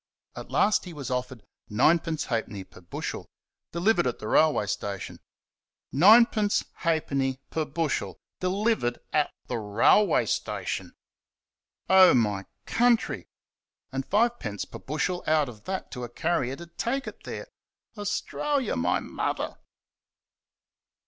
At 0.35 0.49
last 0.49 0.85
he 0.85 0.93
was 0.93 1.11
offered 1.11 1.43
Ninepence 1.69 2.23
ha'penny 2.25 2.63
per 2.63 2.81
bushel, 2.81 3.27
delivered 3.71 4.07
at 4.07 4.17
the 4.17 4.25
railway 4.27 4.65
station. 4.65 5.19
Ninepence 5.91 6.63
ha'penny 6.77 7.37
per 7.51 7.65
bushel, 7.65 8.17
delivered 8.39 8.97
at 9.13 9.31
the 9.45 9.59
railway 9.59 10.25
station! 10.25 10.95
Oh, 11.87 12.15
my 12.15 12.47
country! 12.65 13.27
and 13.91 14.03
fivepence 14.03 14.65
per 14.65 14.79
bushel 14.79 15.23
out 15.27 15.47
of 15.47 15.65
that 15.65 15.91
to 15.91 16.03
a 16.03 16.09
carrier 16.09 16.55
to 16.55 16.65
take 16.65 17.05
it 17.05 17.21
there! 17.23 17.45
AUSTRALIA, 17.95 18.75
MY 18.75 19.01
MOTHER! 19.01 19.57